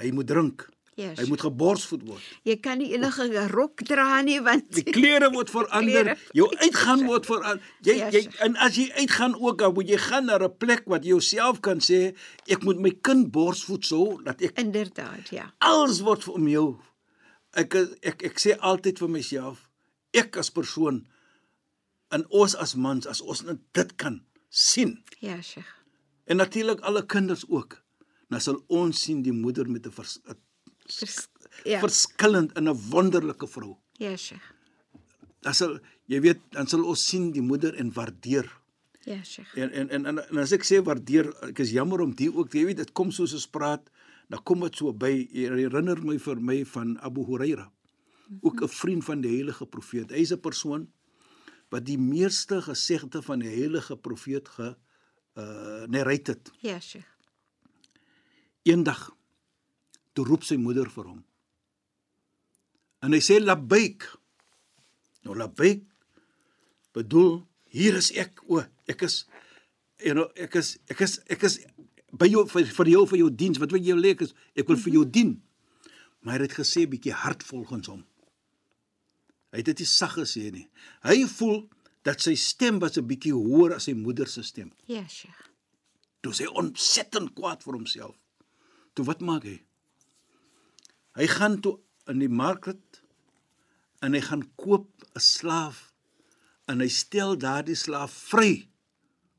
hy 0.00 0.10
moet 0.10 0.26
drink. 0.26 0.68
Yes. 0.94 1.18
Hy 1.18 1.28
moet 1.28 1.40
geborsvoed 1.40 2.02
word. 2.04 2.22
Jy 2.42 2.56
kan 2.60 2.78
nie 2.78 2.92
enige 2.92 3.46
rok 3.48 3.76
dra 3.86 4.20
nie 4.22 4.40
want 4.40 4.68
Die 4.74 4.82
klere 4.84 5.30
word 5.30 5.48
verander, 5.50 6.02
Klere. 6.04 6.16
jou 6.32 6.48
uitgaan 6.56 7.06
word 7.06 7.26
verander. 7.26 7.62
Jy 7.80 7.94
Ja, 7.96 8.10
jy 8.10 8.28
en 8.40 8.56
as 8.56 8.76
jy 8.76 8.90
uitgaan 8.92 9.34
ook 9.40 9.58
dan 9.58 9.72
moet 9.74 9.88
jy 9.88 9.96
gaan 9.96 10.24
na 10.26 10.36
'n 10.38 10.56
plek 10.58 10.82
wat 10.86 11.04
jy 11.04 11.08
jouself 11.10 11.60
kan 11.60 11.78
sê 11.80 12.14
ek 12.48 12.62
moet 12.64 12.78
my 12.78 12.90
kind 13.00 13.30
borsvoed 13.30 13.84
so 13.86 14.20
dat 14.24 14.42
ek 14.42 14.58
inderdaad, 14.58 15.28
ja. 15.30 15.52
alles 15.58 16.00
word 16.00 16.28
om 16.28 16.48
jou. 16.48 16.76
Ek 17.52 17.74
ek 18.02 18.22
ek 18.22 18.38
sê 18.38 18.58
altyd 18.58 18.98
vir 18.98 19.08
myself, 19.08 19.69
ek 20.12 20.36
as 20.36 20.50
persoon 20.50 21.06
en 22.10 22.24
ons 22.30 22.54
as 22.56 22.74
mans 22.74 23.06
as 23.06 23.20
ons 23.20 23.44
dit 23.72 23.96
kan 23.96 24.20
sien 24.48 24.98
Ja, 25.20 25.40
Sheikh. 25.42 25.68
en 26.26 26.36
natuurlik 26.36 26.80
alle 26.80 27.06
kinders 27.06 27.44
ook 27.48 27.82
dan 28.30 28.40
sal 28.40 28.62
ons 28.70 29.02
sien 29.02 29.22
die 29.26 29.34
moeder 29.34 29.68
met 29.68 29.86
'n 29.86 29.90
vers, 29.90 30.18
Vers, 30.90 31.28
ja. 31.64 31.80
verskillend 31.80 32.56
in 32.58 32.68
'n 32.68 32.78
wonderlike 32.90 33.46
vrou. 33.46 33.76
Ja, 33.98 34.16
Sheikh. 34.16 34.42
Dan 35.42 35.54
sal 35.54 35.78
jy 36.06 36.20
weet, 36.20 36.40
dan 36.50 36.66
sal 36.66 36.84
ons 36.84 37.06
sien 37.08 37.30
die 37.32 37.42
moeder 37.42 37.74
en 37.74 37.92
waardeer. 37.92 38.46
Ja, 39.04 39.22
Sheikh. 39.24 39.56
En 39.56 39.70
en 39.72 39.88
en, 39.90 40.06
en, 40.06 40.18
en 40.30 40.38
as 40.38 40.52
ek 40.52 40.62
sê 40.64 40.82
waardeer, 40.82 41.32
ek 41.48 41.58
is 41.58 41.70
jammer 41.70 42.00
om 42.00 42.14
die 42.14 42.30
ook, 42.34 42.52
jy 42.52 42.64
weet, 42.64 42.76
dit 42.76 42.92
kom 42.92 43.10
soos 43.10 43.32
ons 43.32 43.46
praat, 43.48 43.90
dan 44.28 44.42
kom 44.42 44.60
dit 44.60 44.76
so 44.76 44.92
by 44.92 45.28
herinner 45.32 45.98
my 46.04 46.18
vir 46.18 46.40
my 46.40 46.64
van 46.64 46.98
Abu 47.00 47.24
Huraira. 47.24 47.70
Ook 48.40 48.62
'n 48.62 48.68
vriend 48.68 49.04
van 49.04 49.20
die 49.20 49.34
heilige 49.34 49.66
profeet. 49.66 50.10
Hy's 50.10 50.32
'n 50.32 50.40
persoon 50.40 50.92
wat 51.68 51.86
die 51.86 51.98
meeste 51.98 52.62
gesegde 52.62 53.22
van 53.22 53.38
die 53.38 53.48
heilige 53.48 53.96
profeet 53.96 54.48
ge 54.48 54.76
uh 55.34 55.86
narrate 55.86 56.30
het. 56.30 56.50
Ja, 56.58 56.80
Sheikh. 56.80 57.06
Eendag 58.62 59.16
toe 60.12 60.24
roep 60.26 60.44
sy 60.44 60.56
moeder 60.56 60.90
vir 60.90 61.04
hom. 61.04 61.24
En 63.00 63.12
hy 63.12 63.20
sê 63.20 63.38
labbaik. 63.40 64.18
Nou 65.22 65.36
labbaik 65.36 65.86
bedoel 66.92 67.46
hier 67.70 67.94
is 68.00 68.10
ek 68.18 68.42
o, 68.48 68.62
ek 68.90 69.04
is 69.06 69.22
you 70.00 70.14
know, 70.16 70.26
ek 70.34 70.54
is 70.58 70.78
ek 70.90 71.04
is 71.06 71.18
ek 71.30 71.44
is 71.46 71.60
by 72.10 72.26
jou 72.26 72.42
vir, 72.50 72.66
vir 72.66 72.90
jou 72.90 73.04
vir 73.06 73.20
jou 73.22 73.30
diens. 73.30 73.60
Wat 73.62 73.70
wil 73.70 73.84
jy 73.84 73.96
lê 73.96 74.14
ek 74.16 74.26
is 74.26 74.34
ek 74.58 74.68
wil 74.68 74.80
vir 74.80 74.96
jou 74.98 75.04
dien. 75.06 75.36
Maar 76.20 76.40
hy 76.42 76.48
het 76.48 76.58
gesê 76.58 76.84
bietjie 76.90 77.14
hard 77.16 77.44
volgens 77.46 77.92
hom. 77.92 78.02
Hy 79.50 79.58
het 79.62 79.66
dit 79.66 79.78
nie 79.82 79.86
sag 79.90 80.14
gesê 80.18 80.50
nie. 80.54 80.68
Hy 81.02 81.24
voel 81.26 81.64
dat 82.06 82.22
sy 82.22 82.34
stem 82.38 82.78
was 82.80 82.96
'n 82.98 83.06
bietjie 83.06 83.32
hoër 83.34 83.74
as 83.76 83.84
sy 83.84 83.92
moeder 83.94 84.26
se 84.28 84.42
stem. 84.42 84.72
Ja, 84.86 85.06
Sheikh. 85.08 85.50
Toe 86.22 86.32
sy 86.34 86.46
ontsettend 86.46 87.34
kwaad 87.34 87.62
vir 87.62 87.74
homself. 87.74 88.16
Toe 88.94 89.04
wat 89.04 89.20
maak 89.20 89.44
hy? 89.44 89.58
Hy 91.16 91.26
gaan 91.26 91.60
toe 91.60 91.78
in 92.08 92.18
die 92.18 92.28
market 92.28 93.02
en 94.02 94.14
hy 94.14 94.20
gaan 94.20 94.44
koop 94.56 94.86
'n 95.16 95.20
slaaf 95.20 95.92
en 96.68 96.80
hy 96.80 96.88
stel 96.88 97.36
daardie 97.36 97.74
slaaf 97.76 98.12
vry 98.30 98.68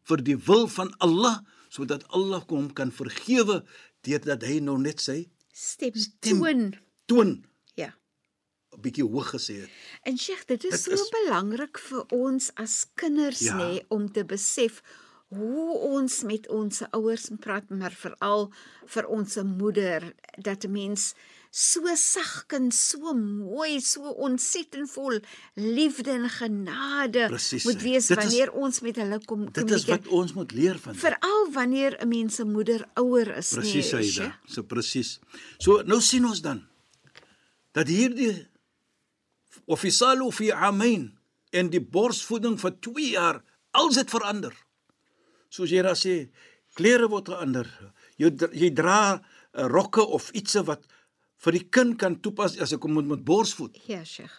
vir 0.04 0.18
die 0.18 0.36
wil 0.38 0.68
van 0.68 0.92
Allah 1.00 1.40
sodat 1.70 2.04
Allah 2.10 2.44
hom 2.50 2.74
kan 2.74 2.92
vergewe 2.92 3.64
deurdat 4.04 4.44
hy 4.44 4.60
nou 4.60 4.78
net 4.78 5.00
sy 5.00 5.30
Stem, 5.54 5.94
Stem. 5.96 6.40
toon. 6.40 6.76
toon 7.06 7.46
bietjie 8.80 9.04
hoog 9.04 9.30
gesê 9.36 9.62
het. 9.62 9.70
En 10.04 10.18
Sheikh, 10.18 10.46
dit 10.48 10.64
is 10.64 10.70
Dit 10.72 10.80
so 10.82 10.92
is- 10.92 11.10
belangrik 11.10 11.78
vir 11.80 12.06
ons 12.12 12.52
as 12.56 12.86
kinders 12.96 13.40
Ja. 13.40 13.58
nê 13.58 13.82
om 13.90 14.12
te 14.12 14.24
besef 14.26 14.82
hoe 15.30 15.78
ons 15.78 16.24
met 16.24 16.48
ons 16.50 16.82
ouers 16.92 17.30
praat, 17.40 17.70
maar 17.70 17.92
veral 17.92 18.52
vir 18.86 19.06
ons 19.08 19.36
moeder 19.44 20.14
dat 20.38 20.64
'n 20.66 20.72
mens 20.72 21.14
so 21.54 21.82
sagkens, 21.96 22.90
so 22.90 23.14
mooi, 23.14 23.80
so 23.82 24.02
ontsettend 24.02 24.90
vol 24.92 25.20
liefde 25.56 26.12
en 26.12 26.30
genade 26.30 27.28
Presies, 27.28 27.64
moet 27.64 27.82
wees 27.82 28.08
Dit 28.08 28.18
is- 28.18 28.24
wanneer 28.24 28.52
ons 28.52 28.80
met 28.82 28.96
hulle 28.96 29.20
kom 29.26 29.52
Dit 29.52 29.72
is 29.72 29.86
wat 29.86 30.08
ons 30.08 30.34
moet 30.34 30.52
leer 30.52 30.80
van. 30.80 30.96
Veral 30.96 31.52
wanneer 31.52 31.98
'n 32.02 32.08
mens 32.08 32.36
se 32.36 32.44
moeder 32.46 32.86
ouer 32.96 33.38
is, 33.38 33.50
Presies 33.54 33.92
nee, 33.92 34.12
da. 34.14 34.40
So 34.46 34.64
presies. 34.64 35.20
So 35.58 35.82
nou 35.82 36.02
sien 36.02 36.26
ons 36.26 36.42
dan 36.42 36.68
dat 37.74 37.88
hierdie 37.88 38.48
offisalu 39.66 40.32
fi 40.32 40.52
amain 40.52 41.10
en 41.52 41.70
die 41.72 41.84
borsvoeding 41.84 42.58
vir 42.62 42.78
2 42.80 43.08
jaar 43.12 43.42
alles 43.72 44.00
het 44.00 44.12
verander. 44.12 44.54
Soos 45.52 45.72
jy 45.72 45.84
daar 45.84 46.00
sê, 46.00 46.30
klere 46.78 47.10
word 47.12 47.32
verander. 47.32 47.68
Jy 48.20 48.32
jy 48.56 48.72
dra 48.76 49.00
uh, 49.18 49.68
rokke 49.72 50.04
of 50.04 50.30
iets 50.38 50.56
wat 50.68 50.88
vir 51.42 51.58
die 51.58 51.66
kind 51.74 51.98
kan 52.00 52.20
toepas 52.24 52.58
as 52.62 52.74
ek 52.76 52.86
hom 52.86 52.96
moet 53.00 53.10
met 53.10 53.26
borsvoed. 53.28 53.80
Ja, 53.90 54.04
Sheikh. 54.06 54.38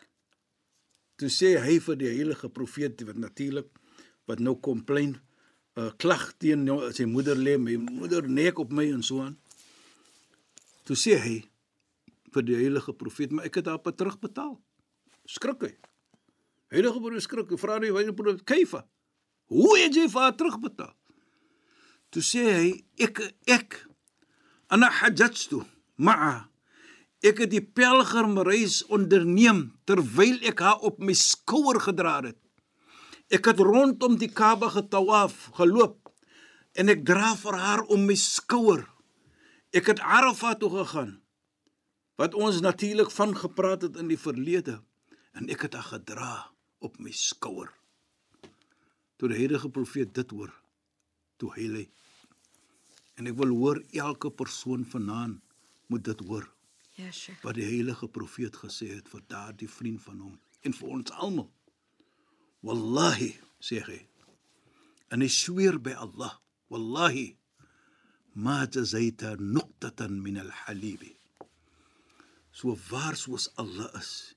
Toe 1.21 1.29
sê 1.31 1.57
hy 1.61 1.79
vir 1.83 1.99
die 2.01 2.11
heilige 2.11 2.49
profeet 2.49 3.03
wat 3.07 3.21
natuurlik 3.21 3.69
wat 4.31 4.41
nou 4.41 4.57
komplain 4.63 5.19
'n 5.77 5.81
uh, 5.81 5.91
klag 5.97 6.33
teen 6.39 6.65
nou, 6.65 6.93
sy 6.93 7.05
moeder 7.09 7.37
lê, 7.37 7.57
my 7.57 7.77
moeder 7.77 8.29
nek 8.29 8.59
op 8.59 8.73
my 8.73 8.93
en 8.93 9.03
so 9.03 9.23
aan. 9.25 9.39
Toe 10.85 10.97
sê 10.97 11.17
hy 11.17 11.37
vir 12.33 12.43
die 12.43 12.57
heilige 12.57 12.93
profeet, 12.93 13.33
maar 13.33 13.45
ek 13.49 13.61
het 13.61 13.67
haar 13.67 13.81
terugbetaal. 13.81 14.61
Skrik 15.29 15.63
hy. 15.63 15.73
Heilige 16.73 17.01
profeet 17.01 17.23
skrik, 17.27 17.51
hy 17.51 17.59
vra 17.61 17.79
die 17.79 17.93
heilige 17.93 18.17
profeet, 18.17 18.45
"Kaifa? 18.45 18.87
Hoe 19.49 19.79
het 19.79 19.95
jy 19.95 20.09
vir 20.09 20.21
haar 20.21 20.37
terugbetaal?" 20.37 20.95
Toe 22.11 22.23
sê 22.23 22.45
hy, 22.53 22.85
"Ek 22.99 23.21
ek 23.47 23.87
ana 24.69 24.91
hajjatu 24.91 25.65
ma'a 25.97 26.53
Ek 27.23 27.39
het 27.39 27.53
die 27.53 27.63
pelgrimreis 27.63 28.81
onderneem 28.91 29.79
terwyl 29.87 30.41
ek 30.51 30.59
haar 30.59 30.81
op 30.83 30.99
my 30.99 31.15
skouer 31.15 31.79
gedra 31.85 32.17
het. 32.25 32.39
Ek 33.31 33.47
het 33.47 33.63
rondom 33.63 34.17
die 34.19 34.31
Kaaba 34.31 34.73
getawaf, 34.75 35.53
geloop 35.55 36.11
en 36.75 36.91
ek 36.91 37.05
dra 37.07 37.37
vir 37.39 37.59
haar 37.63 37.85
om 37.95 38.09
my 38.09 38.17
skouer. 38.19 38.83
Ek 39.71 39.87
het 39.93 40.03
Arafat 40.03 40.59
toe 40.61 40.73
gegaan 40.75 41.21
wat 42.19 42.35
ons 42.35 42.59
natuurlik 42.61 43.11
van 43.15 43.33
gepraat 43.39 43.87
het 43.87 43.97
in 44.03 44.11
die 44.11 44.19
verlede 44.21 44.81
en 45.39 45.49
ek 45.53 45.67
het 45.67 45.75
haar 45.79 45.89
gedra 45.95 46.33
op 46.85 46.99
my 47.01 47.13
skouer. 47.15 47.71
Toe 49.17 49.31
die 49.31 49.39
heilige 49.39 49.71
profeet 49.71 50.15
dit 50.15 50.31
hoor, 50.35 50.53
toe 51.39 51.51
huil 51.57 51.79
hy. 51.81 51.87
En 53.21 53.29
ek 53.31 53.37
wil 53.39 53.53
hoor 53.57 53.81
elke 53.93 54.31
persoon 54.31 54.85
vanaand 54.89 55.41
moet 55.93 56.05
dit 56.05 56.21
hoor 56.29 56.49
Ja, 56.97 57.11
Sheikh. 57.11 57.41
wat 57.45 57.57
die 57.57 57.65
heilige 57.65 58.09
profeet 58.09 58.57
gesê 58.61 58.91
het 58.97 59.09
vir 59.09 59.23
daardie 59.33 59.69
vriend 59.69 60.03
van 60.05 60.19
hom 60.21 60.35
en 60.63 60.75
vir 60.77 60.89
ons 60.89 61.13
almal. 61.25 61.49
Wallahi, 62.63 63.33
sê 63.61 63.81
hy. 63.87 64.01
En 65.11 65.21
hy 65.25 65.29
sweer 65.29 65.79
by 65.83 65.95
Allah, 65.99 66.37
wallahi 66.71 67.33
ma 68.35 68.63
jazaita 68.67 69.35
nuqtatan 69.41 70.21
min 70.23 70.39
al-halibi. 70.41 71.15
So 72.53 72.77
waar 72.91 73.17
soos 73.17 73.49
Allah 73.61 73.91
is. 73.99 74.35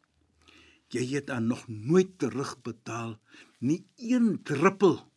Jy 0.94 1.06
het 1.15 1.27
dan 1.27 1.48
nog 1.48 1.68
nooit 1.68 2.18
terugbetaal 2.20 3.20
nie 3.60 3.88
een 3.96 4.44
druppel 4.44 5.12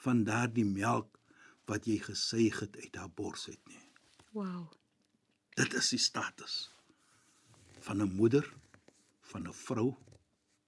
van 0.00 0.24
daardie 0.24 0.64
melk 0.64 1.18
wat 1.68 1.86
jy 1.86 1.98
gesuig 2.02 2.60
het 2.64 2.76
uit 2.76 2.96
haar 2.96 3.10
bors 3.10 3.48
uit 3.48 3.60
nie. 3.68 3.82
Wow. 4.32 4.70
Dit 5.58 5.74
is 5.74 5.90
die 5.92 6.00
status 6.00 6.70
van 7.80 8.02
'n 8.02 8.14
moeder 8.14 8.54
van 9.20 9.48
'n 9.48 9.52
vrou 9.52 9.96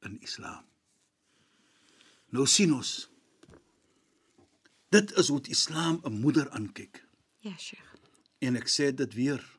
in 0.00 0.20
Islam. 0.20 0.64
Nou 2.26 2.46
sien 2.46 2.74
ons. 2.74 3.10
Dit 4.88 5.12
is 5.12 5.28
hoe 5.28 5.40
die 5.40 5.50
Islam 5.50 6.00
'n 6.04 6.20
moeder 6.20 6.50
aankyk. 6.50 7.06
Ja, 7.38 7.56
Sheikh. 7.56 7.94
En 8.38 8.56
ek 8.56 8.68
sê 8.68 8.94
dit 8.94 9.14
weer. 9.14 9.58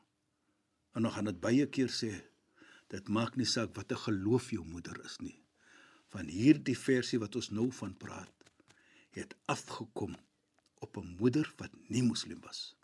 En 0.92 1.02
nog 1.02 1.14
gaan 1.14 1.24
dit 1.24 1.40
baie 1.40 1.66
keer 1.66 1.90
sê. 1.90 2.12
Dit 2.94 3.10
maak 3.10 3.34
nie 3.34 3.48
saak 3.48 3.74
wat 3.74 3.90
'n 3.92 4.04
geloof 4.06 4.50
jou 4.54 4.64
moeder 4.64 4.98
is 5.04 5.16
nie. 5.18 5.38
Van 6.14 6.26
hierdie 6.26 6.78
versie 6.78 7.18
wat 7.18 7.34
ons 7.34 7.50
nou 7.50 7.72
van 7.72 7.96
praat, 7.96 8.34
het 9.10 9.34
afgekom 9.46 10.14
op 10.78 10.96
'n 10.96 11.16
moeder 11.18 11.54
wat 11.56 11.72
nie 11.88 12.02
moslim 12.02 12.40
was. 12.40 12.76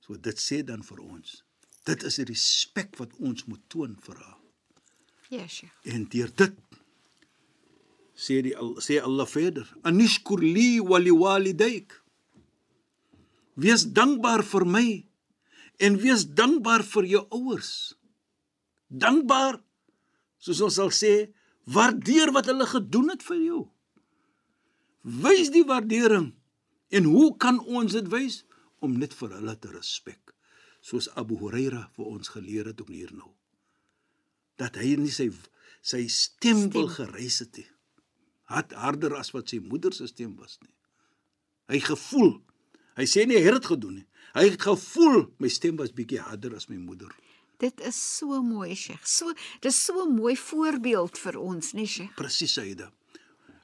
So 0.00 0.16
dit 0.16 0.38
sê 0.38 0.64
dan 0.64 0.82
vir 0.82 1.00
ons, 1.00 1.44
dit 1.84 2.02
is 2.02 2.14
die 2.14 2.24
respek 2.24 2.96
wat 2.96 3.16
ons 3.16 3.44
moet 3.44 3.62
toon 3.68 3.96
vir 4.00 4.16
haar. 4.16 4.40
Ja, 5.30 5.46
Sheikh. 5.46 5.72
En 5.82 6.08
deur 6.08 6.30
dit 6.34 6.54
sê 8.14 8.42
die 8.42 8.54
sê 8.82 9.00
Allah 9.02 9.26
verder: 9.26 9.76
"Anishkur 9.82 10.42
li 10.42 10.80
wa 10.80 10.98
liwalidayk." 10.98 12.02
Wees 13.54 13.84
dankbaar 13.92 14.42
vir 14.44 14.66
my 14.66 15.06
en 15.78 15.96
wees 15.96 16.26
dankbaar 16.26 16.84
vir 16.84 17.04
jou 17.04 17.26
ouers. 17.30 17.99
Dankbaar 18.90 19.60
soos 20.40 20.60
ons 20.64 20.78
sal 20.80 20.90
sê, 20.94 21.30
waardeer 21.70 22.32
wat 22.34 22.48
hulle 22.50 22.66
gedoen 22.66 23.12
het 23.12 23.22
vir 23.22 23.40
jou. 23.44 23.60
Wys 25.02 25.52
die 25.54 25.64
waardering. 25.64 26.32
En 26.90 27.06
hoe 27.06 27.36
kan 27.38 27.60
ons 27.60 27.92
dit 27.94 28.08
wys? 28.10 28.42
Om 28.82 28.96
net 28.98 29.14
vir 29.14 29.36
hulle 29.38 29.54
te 29.60 29.70
respek. 29.70 30.34
Soos 30.80 31.10
Abu 31.20 31.36
Huraira 31.38 31.86
vir 31.94 32.08
ons 32.08 32.32
geleer 32.32 32.72
het 32.72 32.80
ook 32.80 32.90
hier 32.90 33.12
nou 33.14 33.30
dat 34.60 34.76
hy 34.76 34.94
nie 35.00 35.12
sy 35.12 35.30
sy 35.80 36.02
stem 36.12 36.66
wil 36.74 36.90
gereis 36.92 37.38
het 37.40 37.56
nie. 37.56 37.68
Hat 38.52 38.74
harder 38.76 39.14
as 39.16 39.30
wat 39.32 39.48
sy 39.48 39.60
moeder 39.64 39.94
se 39.96 40.10
stem 40.10 40.34
was 40.36 40.58
nie. 40.60 40.74
Hy 41.72 41.80
gevoel. 41.86 42.34
Hy 42.98 43.06
sê 43.08 43.24
nie 43.24 43.38
hy 43.38 43.46
het 43.46 43.56
dit 43.56 43.70
gedoen 43.70 44.00
nie. 44.02 44.06
Hy 44.34 44.44
het 44.50 44.60
gevoel 44.60 45.22
my 45.40 45.48
stem 45.48 45.78
was 45.80 45.94
bietjie 45.96 46.20
harder 46.20 46.58
as 46.58 46.68
my 46.68 46.76
moeder. 46.76 47.08
Dit 47.60 47.80
is 47.84 47.98
so 48.16 48.40
mooi, 48.42 48.74
Sheikh. 48.74 49.04
So 49.04 49.32
dis 49.60 49.84
so 49.84 50.06
'n 50.06 50.14
mooi 50.16 50.36
voorbeeld 50.36 51.18
vir 51.18 51.38
ons, 51.38 51.72
nee, 51.72 51.86
Sheikh. 51.86 52.14
Presies 52.14 52.52
Saida. 52.52 52.92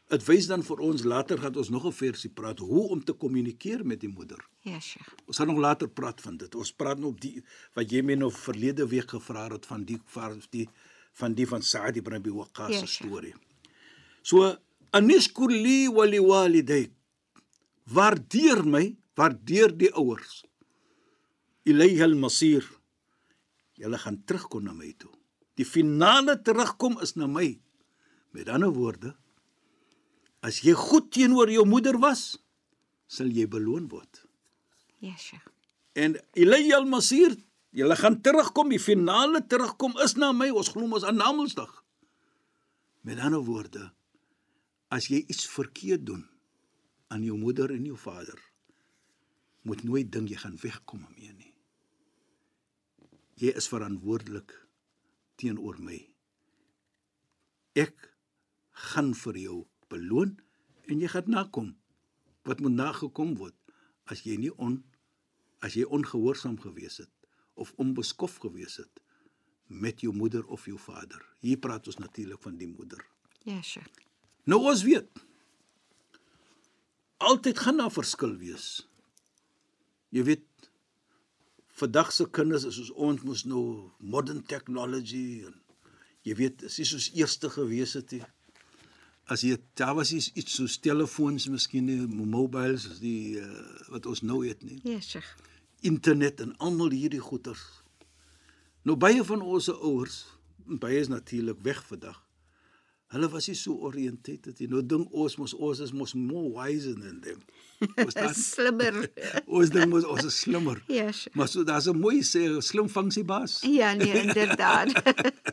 Dit 0.09 0.23
wys 0.29 0.47
dan 0.47 0.63
vir 0.63 0.81
ons 0.81 1.03
later 1.03 1.39
gaan 1.39 1.57
ons 1.57 1.69
nog 1.69 1.87
'n 1.87 1.93
versie 1.93 2.31
praat 2.31 2.59
hoe 2.59 2.89
om 2.89 3.05
te 3.05 3.13
kommunikeer 3.13 3.87
met 3.87 4.01
die 4.01 4.09
moeder. 4.09 4.39
Ja, 4.61 4.81
Sheikh. 4.81 5.09
Ons 5.27 5.37
gaan 5.37 5.47
nog 5.47 5.59
later 5.59 5.89
praat 5.89 6.21
van 6.21 6.37
dit. 6.37 6.55
Ons 6.55 6.73
praat 6.73 6.99
nou 6.99 7.09
op 7.11 7.21
die 7.21 7.43
wat 7.75 7.91
jy 7.91 8.03
my 8.03 8.15
nou 8.15 8.31
verlede 8.31 8.87
week 8.87 9.11
gevra 9.11 9.49
het 9.49 9.67
van 9.67 9.85
die 9.85 10.01
van 10.05 10.43
die 10.51 10.69
van 11.13 11.35
die 11.35 11.47
van 11.47 11.63
Saad 11.63 11.97
ibn 11.97 12.15
Abi 12.15 12.31
Waqqas 12.31 12.71
Ja, 12.71 12.79
se 12.79 12.87
storie. 12.87 13.35
So 14.23 14.57
anishkur 14.91 15.51
li 15.51 15.89
wa 15.89 16.05
li 16.05 16.21
walidayk. 16.21 16.93
Waardeer 17.85 18.65
my, 18.67 18.97
waardeer 19.15 19.77
die 19.77 19.93
ouers. 19.95 20.45
Ilayha 21.65 22.05
al-masir. 22.05 22.77
Julle 23.77 23.99
gaan 24.01 24.23
terugkom 24.25 24.65
na 24.65 24.73
my 24.73 24.93
toe. 24.97 25.13
Die 25.57 25.67
finale 25.69 26.39
terugkom 26.43 26.99
is 27.05 27.15
na 27.17 27.29
my. 27.29 27.49
Met 28.37 28.49
ander 28.53 28.73
woorde, 28.73 29.15
as 30.45 30.61
jy 30.65 30.75
goed 30.77 31.11
teenoor 31.13 31.51
jou 31.51 31.65
moeder 31.69 31.97
was, 32.01 32.37
sal 33.09 33.31
jy 33.33 33.47
beloon 33.49 33.89
word. 33.93 34.25
Ja, 35.01 35.17
Sheikh. 35.17 35.45
En 35.97 36.19
Ilayya 36.37 36.77
al-Masir, 36.77 37.33
julle 37.73 37.97
gaan 37.97 38.21
terugkom, 38.21 38.69
die 38.73 38.81
finale 38.83 39.41
terugkom 39.49 39.97
is 40.05 40.17
na 40.21 40.33
my. 40.37 40.51
Ons 40.53 40.73
glo 40.75 40.89
mos 40.91 41.07
aan 41.09 41.17
Namedsdag. 41.21 41.73
Met 43.07 43.23
ander 43.25 43.45
woorde, 43.47 43.89
as 44.93 45.09
jy 45.09 45.23
iets 45.25 45.47
verkeerd 45.49 46.05
doen 46.07 46.25
aan 47.09 47.25
jou 47.25 47.39
moeder 47.39 47.73
en 47.73 47.85
jou 47.87 47.97
vader, 47.97 48.39
moet 49.67 49.83
nooit 49.87 50.11
dink 50.13 50.31
jy 50.31 50.41
gaan 50.43 50.59
wegkom 50.61 51.07
daarmee 51.07 51.33
nie. 51.33 51.56
Jy 53.37 53.53
is 53.61 53.69
verantwoordelik 53.69 54.53
teenoor 55.37 55.77
my. 55.85 55.99
Ek 57.77 58.09
gaan 58.93 59.13
vir 59.17 59.41
jou 59.41 59.57
beloon 59.93 60.37
en 60.89 61.03
jy 61.03 61.11
gaan 61.13 61.29
nakom 61.33 61.75
wat 62.49 62.63
moet 62.65 62.77
nagekom 62.79 63.35
word 63.41 63.57
as 64.13 64.23
jy 64.25 64.39
nie 64.41 64.53
on 64.63 64.81
as 65.65 65.77
jy 65.77 65.85
ongehoorsaam 65.85 66.57
gewees 66.63 67.01
het 67.03 67.13
of 67.61 67.73
onbeskof 67.83 68.39
gewees 68.45 68.79
het 68.81 69.03
met 69.67 70.01
jou 70.05 70.13
moeder 70.15 70.45
of 70.47 70.67
jou 70.69 70.79
vader. 70.79 71.21
Hier 71.43 71.59
praat 71.59 71.89
ons 71.91 71.99
natuurlik 71.99 72.43
van 72.43 72.57
die 72.61 72.69
moeder. 72.71 73.01
Ja, 73.45 73.61
Sheikh. 73.63 74.05
Nou 74.47 74.61
ons 74.71 74.85
weet 74.87 75.25
altyd 77.17 77.59
gaan 77.59 77.81
daar 77.81 77.93
verskil 77.93 78.37
wees. 78.39 78.87
Jy 80.15 80.23
weet 80.29 80.45
vandag 81.77 82.13
se 82.13 82.25
kinders 82.33 82.65
is 82.65 82.79
soos 82.79 82.91
ons 82.95 83.23
mos 83.27 83.45
nou 83.45 83.63
modern 84.01 84.43
technology 84.49 85.43
en 85.47 85.55
jy 86.27 86.35
weet 86.39 86.65
is 86.67 86.79
nie 86.81 86.89
soos 86.89 87.11
eerste 87.15 87.51
gewees 87.53 87.95
het 87.99 88.17
nie. 88.17 88.23
As 89.27 89.43
jy 89.43 89.57
daar 89.79 89.95
was 89.99 90.13
iets 90.15 90.31
iets 90.39 90.55
soos 90.61 90.79
telefoons, 90.79 91.49
miskien 91.51 91.87
nie 91.87 91.99
mobiles 92.07 92.87
as 92.91 93.01
die 93.03 93.39
uh, 93.43 93.47
wat 93.91 94.07
ons 94.07 94.23
nou 94.23 94.41
het 94.47 94.63
nie 94.63 94.79
Ja, 94.85 95.01
Sheikh. 95.01 95.33
internet 95.83 96.41
en 96.41 96.55
almal 96.59 96.91
hierdie 96.95 97.21
goeters. 97.21 97.65
Nou 98.87 98.97
baie 98.97 99.23
van 99.25 99.43
ons 99.43 99.69
ouers, 99.69 100.25
baie 100.67 100.99
is 100.99 101.09
natuurlik 101.11 101.59
weg 101.63 101.83
vandag. 101.87 102.23
Hulle 103.15 103.29
was 103.31 103.47
nie 103.47 103.55
so 103.55 103.77
oriënteerd 103.87 104.49
nie. 104.59 104.67
Nou 104.73 104.81
dink 104.83 105.13
ons 105.15 105.37
mos 105.39 105.53
ons 105.55 105.79
is 105.85 105.93
mos 105.95 106.15
more 106.19 106.49
wiser 106.57 106.97
than 106.99 107.21
them. 107.23 107.43
Ons 108.03 108.15
dan 108.17 108.33
Slimmer. 108.35 108.97
ons 109.59 109.71
dink 109.71 109.91
mos 109.93 110.07
ons 110.09 110.25
is 110.27 110.39
slimmer. 110.43 110.81
Ja, 110.91 111.11
Sheikh. 111.13 111.35
Maar 111.39 111.49
so 111.53 111.63
daar's 111.69 111.87
'n 111.87 112.01
mooi 112.01 112.23
sê, 112.25 112.43
slim 112.65 112.89
sy 113.13 113.23
baas. 113.23 113.61
Ja, 113.63 113.93
nee, 113.95 114.11
inderdaad. 114.23 114.91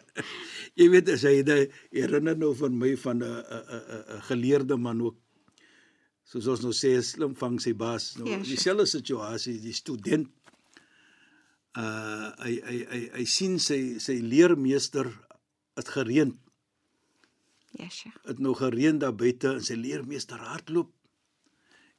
Jy 0.79 0.87
weet 0.89 1.09
as 1.13 1.21
hy 1.27 1.43
dit 1.43 1.71
herinner 1.91 2.37
nou 2.37 2.53
van 2.55 2.77
my 2.77 2.95
van 2.97 3.21
'n 3.21 3.27
'n 3.27 4.15
'n 4.17 4.21
geleerde 4.29 4.77
man 4.77 5.01
ook. 5.01 5.17
Soos 6.23 6.47
ons 6.47 6.61
nou 6.63 6.71
sê, 6.73 7.01
slim 7.03 7.35
sy 7.59 7.73
baas. 7.73 8.15
Nou 8.17 8.25
Ja, 8.29 8.39
sure. 8.39 8.49
dieselfde 8.49 8.85
situasie, 8.85 9.59
die 9.59 9.73
student 9.73 10.27
uh 11.77 12.31
hy 12.45 12.53
hy 12.65 12.77
hy 12.89 13.01
hy 13.13 13.25
sien 13.25 13.59
sy 13.59 13.99
sy 13.99 14.19
leermeester 14.21 15.07
het 15.75 15.87
gereën. 15.89 16.33
Ja, 17.73 17.89
Sheikh. 17.89 18.17
Het 18.23 18.39
nou 18.39 18.53
gereën 18.55 18.99
daar 19.01 19.15
buite 19.15 19.55
en 19.57 19.63
sy 19.65 19.77
leermeester 19.79 20.37
hardloop. 20.37 20.91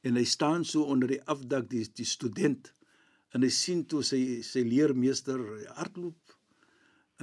En 0.05 0.15
hy 0.15 0.23
staan 0.23 0.63
so 0.65 0.85
onder 0.87 1.11
die 1.11 1.21
afdak 1.27 1.67
die 1.71 1.83
die 1.97 2.07
student 2.07 2.71
en 3.35 3.43
hy 3.43 3.51
sien 3.51 3.83
toe 3.89 4.03
sy 4.05 4.21
sy 4.45 4.63
leermeester 4.63 5.41
hardloop 5.75 6.35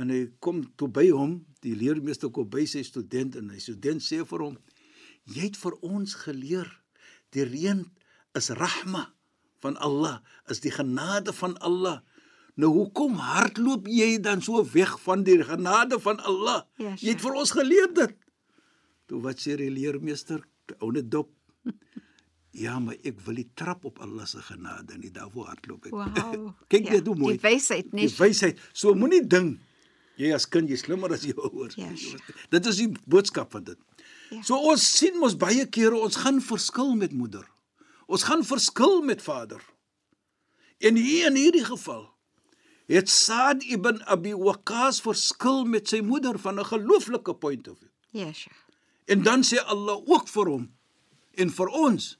en 0.00 0.12
hy 0.12 0.20
kom 0.44 0.62
toe 0.80 0.88
by 0.92 1.06
hom, 1.12 1.38
die 1.64 1.74
leermeester 1.76 2.32
kom 2.32 2.48
by 2.52 2.64
sy 2.68 2.82
student 2.84 3.36
en 3.40 3.50
hy 3.52 3.60
student 3.60 4.04
sê 4.04 4.22
vir 4.28 4.44
hom: 4.46 4.56
"Jy 5.24 5.48
het 5.48 5.56
vir 5.56 5.76
ons 5.80 6.14
geleer 6.24 6.68
die 7.32 7.44
reën 7.48 7.84
is 8.36 8.50
rahma 8.50 9.12
van 9.62 9.76
Allah, 9.76 10.20
is 10.50 10.60
die 10.60 10.72
genade 10.72 11.32
van 11.32 11.56
Allah. 11.58 12.00
Nou 12.56 12.68
hoekom 12.72 13.16
hardloop 13.16 13.86
jy 13.88 14.18
dan 14.20 14.42
so 14.42 14.60
weg 14.74 14.98
van 15.00 15.22
die 15.24 15.38
genade 15.44 16.00
van 16.00 16.20
Allah? 16.20 16.64
Ja, 16.76 16.96
jy 17.00 17.14
het 17.14 17.24
vir 17.24 17.40
ons 17.44 17.56
geleer 17.56 17.92
dit." 17.94 18.21
Toe 19.12 19.20
wat 19.20 19.42
sê 19.44 19.58
die 19.60 19.68
leermeester, 19.68 20.40
die 20.70 20.78
ouene 20.80 21.04
dop? 21.04 21.34
Ja, 22.52 22.74
maar 22.84 22.98
ek 23.08 23.16
wil 23.24 23.38
die 23.40 23.46
trap 23.56 23.86
op 23.88 24.00
Allah 24.04 24.26
se 24.28 24.42
genade 24.44 24.98
nie 25.00 25.08
daarvoor 25.08 25.46
hardloop 25.48 25.86
ek. 25.88 25.94
Wow. 25.96 26.50
Kyk 26.72 26.84
Ja, 26.90 26.98
net 26.98 27.06
hoe 27.08 27.14
mooi. 27.16 27.30
die 27.38 27.40
wysheid, 27.40 27.94
nee. 27.96 28.10
Die 28.10 28.16
wysheid. 28.18 28.58
So 28.76 28.92
moenie 28.92 29.22
ding 29.24 29.54
jy 30.20 30.34
as 30.36 30.44
kind 30.44 30.68
jy 30.68 30.76
slimmer 30.76 31.14
as 31.16 31.24
jou 31.24 31.32
ouers. 31.48 31.78
Ja, 31.80 31.88
nie. 31.88 31.96
sure. 31.96 32.34
Dit 32.52 32.68
is 32.68 32.82
die 32.82 32.90
boodskap 33.08 33.56
van 33.56 33.64
dit. 33.70 33.80
Ja. 34.28 34.42
So 34.44 34.58
ons 34.68 34.84
sien 34.98 35.16
mos 35.20 35.32
baie 35.40 35.64
kere 35.72 35.96
ons 35.96 36.18
gaan 36.20 36.42
verskil 36.44 36.92
met 37.00 37.16
moeder. 37.16 37.46
Ons 38.04 38.26
gaan 38.28 38.44
verskil 38.44 39.00
met 39.08 39.24
vader. 39.24 39.64
En 40.84 41.00
hier 41.00 41.30
in 41.32 41.40
hierdie 41.40 41.64
geval 41.64 42.04
het 42.92 43.08
Saad 43.08 43.64
ibn 43.64 44.02
Abi 44.12 44.34
Waqqas 44.36 45.00
verskil 45.00 45.64
met 45.64 45.88
sy 45.88 46.02
moeder 46.04 46.36
van 46.36 46.60
'n 46.60 46.68
gelooflike 46.68 47.32
point 47.40 47.68
of 47.72 47.80
view. 47.80 47.88
Ja, 48.12 48.28
Sheikh. 48.28 48.60
En 49.06 49.22
dan 49.22 49.42
sê 49.42 49.58
Allah 49.58 49.98
ook 50.06 50.28
vir 50.28 50.46
hom 50.46 50.68
en 51.34 51.50
vir 51.50 51.68
ons: 51.68 52.18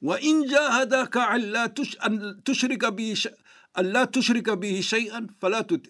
"Wa 0.00 0.16
in 0.20 0.42
jahadaka 0.48 1.26
alla 1.34 1.68
tushrika 2.44 2.90
bi 2.92 3.14
alla 3.72 4.06
tushrika 4.06 4.56
bihi 4.56 4.82
shay'an 4.82 5.28
fala 5.40 5.64
tut 5.64 5.88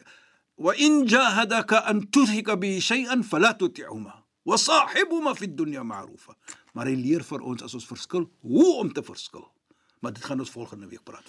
wa 0.56 0.72
in 0.76 1.06
jahadaka 1.06 1.84
an 1.86 2.06
tushrika 2.10 2.56
bihi 2.56 2.80
shay'an 2.80 3.22
fala 3.22 3.54
tuti'huma 3.54 4.12
wa 4.44 4.56
sahibhuma 4.56 5.34
fi 5.34 5.46
dunya 5.46 5.82
ma'rufa." 5.82 6.34
Maar 6.72 6.86
hy 6.86 6.96
leer 6.96 7.22
vir 7.22 7.42
ons 7.44 7.62
as 7.62 7.74
ons 7.74 7.86
verskil, 7.86 8.30
hoe 8.40 8.74
om 8.80 8.92
te 8.92 9.02
verskil. 9.02 9.44
Maar 10.00 10.12
dit 10.16 10.24
gaan 10.24 10.40
ons 10.40 10.50
volgende 10.50 10.88
week 10.88 11.04
praat. 11.04 11.26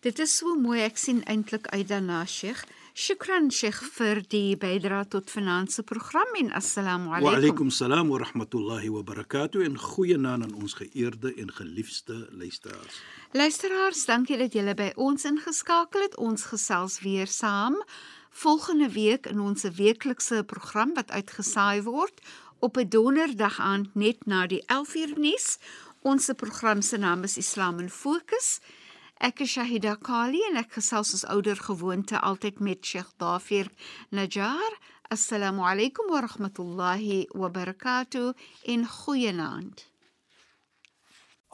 Dit 0.00 0.18
is 0.18 0.32
so 0.36 0.54
mooi. 0.56 0.80
Ek 0.80 0.98
sien 0.98 1.22
eintlik 1.28 1.68
uit 1.70 1.88
daarna, 1.88 2.24
Sheikh. 2.26 2.64
Shukran 3.00 3.46
Sheikh 3.48 3.78
vir 3.96 4.18
die 4.28 4.58
bydrae 4.60 5.06
tot 5.08 5.30
finansie 5.32 5.80
program 5.88 6.34
en 6.36 6.50
assalamu 6.58 7.08
Wa 7.08 7.16
alaykum. 7.16 7.36
alaykum 7.38 7.70
salaam 7.72 8.10
wa 8.12 8.18
rahmatullahi 8.20 8.90
wa 8.92 9.00
barakatuh 9.00 9.62
en 9.64 9.78
goeienaand 9.80 10.44
aan 10.44 10.52
ons 10.60 10.74
geëerde 10.76 11.32
en 11.40 11.48
geliefde 11.48 12.28
luisteraars. 12.30 12.98
Luisteraars, 13.32 14.04
dankie 14.04 14.36
dat 14.36 14.52
julle 14.52 14.74
by 14.76 14.90
ons 15.00 15.24
ingeskakel 15.24 16.04
het. 16.04 16.18
Ons 16.20 16.44
gesels 16.50 16.98
weer 17.00 17.26
saam 17.26 17.78
volgende 18.42 18.90
week 18.92 19.30
in 19.32 19.40
ons 19.40 19.64
weeklikse 19.80 20.42
program 20.44 20.92
wat 20.94 21.08
uitgesaai 21.10 21.80
word 21.88 22.20
op 22.60 22.76
'n 22.76 22.88
donderdag 22.88 23.60
aand 23.60 23.94
net 23.94 24.26
na 24.26 24.46
die 24.46 24.60
11uur 24.68 25.16
nuus. 25.16 25.56
Ons 26.02 26.28
program 26.36 26.82
se 26.82 26.98
naam 26.98 27.24
is 27.24 27.36
Islam 27.36 27.78
in 27.78 27.88
Fokus. 27.88 28.60
Ek 29.19 29.41
is 29.41 29.49
Shahida 29.55 29.95
Kali 29.97 30.41
en 30.49 30.57
ek 30.59 30.71
gesels 30.77 31.09
soos 31.11 31.25
ouer 31.31 31.55
gewoonte 31.67 32.19
altyd 32.19 32.59
met 32.59 32.85
Sheikh 32.85 33.11
Dafir 33.17 33.67
Najjar. 34.11 34.71
Assalamu 35.09 35.61
alaykum 35.63 36.09
wa 36.11 36.21
rahmatullahi 36.27 37.25
wa 37.33 37.49
barakatuh 37.49 38.33
in 38.65 38.85
goeienaand. 38.85 39.85